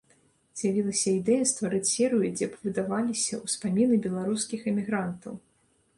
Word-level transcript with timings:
З'явілася 0.61 1.11
ідэя 1.19 1.43
стварыць 1.51 1.91
серыю, 1.91 2.31
дзе 2.39 2.49
б 2.53 2.63
выдаваліся 2.63 3.41
ўспаміны 3.45 3.95
беларускіх 4.07 4.61
эмігрантаў. 4.73 5.33